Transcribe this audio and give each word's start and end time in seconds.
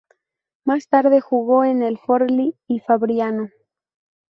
Más 0.65 0.87
tarde, 0.87 1.21
jugó 1.21 1.63
en 1.63 1.95
Forlì 1.95 2.55
y 2.67 2.79
Fabriano. 2.79 3.51